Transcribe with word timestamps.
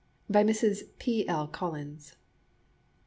BY 0.31 0.45
MRS. 0.45 0.83
P. 0.97 1.27
L. 1.27 1.47
COLLINS. 1.47 2.15